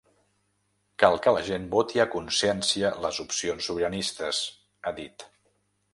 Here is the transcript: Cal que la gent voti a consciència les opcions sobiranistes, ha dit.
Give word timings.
Cal 1.03 1.17
que 1.25 1.33
la 1.35 1.43
gent 1.49 1.67
voti 1.75 2.01
a 2.05 2.09
consciència 2.15 2.91
les 3.07 3.21
opcions 3.27 3.69
sobiranistes, 3.71 4.41
ha 4.93 4.99
dit. 5.03 5.29